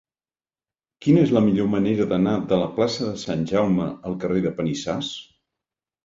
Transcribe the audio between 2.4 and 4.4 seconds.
de la plaça de Sant Jaume al